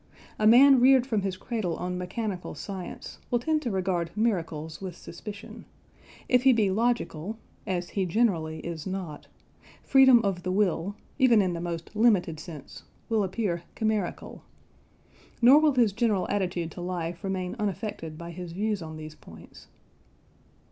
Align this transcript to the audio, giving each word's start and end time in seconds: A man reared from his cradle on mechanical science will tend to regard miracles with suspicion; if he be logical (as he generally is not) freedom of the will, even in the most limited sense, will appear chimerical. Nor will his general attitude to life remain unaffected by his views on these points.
A 0.39 0.47
man 0.47 0.79
reared 0.79 1.05
from 1.05 1.21
his 1.21 1.37
cradle 1.37 1.75
on 1.75 1.95
mechanical 1.95 2.55
science 2.55 3.19
will 3.29 3.37
tend 3.37 3.61
to 3.61 3.69
regard 3.69 4.09
miracles 4.17 4.81
with 4.81 4.95
suspicion; 4.97 5.63
if 6.27 6.41
he 6.41 6.53
be 6.53 6.71
logical 6.71 7.37
(as 7.67 7.89
he 7.91 8.07
generally 8.07 8.61
is 8.61 8.87
not) 8.87 9.27
freedom 9.83 10.19
of 10.23 10.41
the 10.41 10.51
will, 10.51 10.95
even 11.19 11.39
in 11.39 11.53
the 11.53 11.61
most 11.61 11.95
limited 11.95 12.39
sense, 12.39 12.81
will 13.09 13.23
appear 13.23 13.61
chimerical. 13.75 14.41
Nor 15.39 15.59
will 15.59 15.75
his 15.75 15.93
general 15.93 16.27
attitude 16.29 16.71
to 16.71 16.81
life 16.81 17.23
remain 17.23 17.55
unaffected 17.59 18.17
by 18.17 18.31
his 18.31 18.53
views 18.53 18.81
on 18.81 18.97
these 18.97 19.13
points. 19.13 19.67